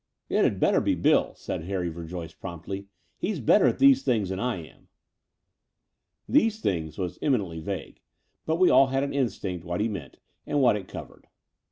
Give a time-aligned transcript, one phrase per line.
[0.29, 2.87] '*It'd better be Bill," said Harry Verjoyce promptly.
[3.19, 4.87] '*He's better at these things than I am.
[4.87, 4.87] tit
[6.27, 8.01] These things" was eminently vague:
[8.47, 10.17] but we all had an instinct what he meant
[10.47, 11.27] and what it covered.